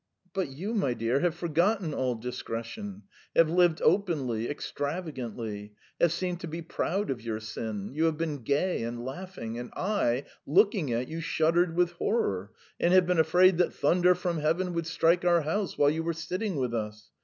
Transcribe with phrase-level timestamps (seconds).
[0.33, 3.03] .'But you, my dear, have forgotten all discretion;
[3.35, 8.39] have lived openly, extravagantly; have seemed to be proud of your sin; you have been
[8.39, 13.59] gay and laughing, and I, looking at you, shuddered with horror, and have been afraid
[13.59, 17.11] that thunder from Heaven would strike our house while you were sitting with us.